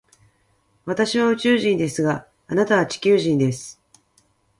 [0.85, 3.79] 私は宇宙人ですが、あなたは地球人です。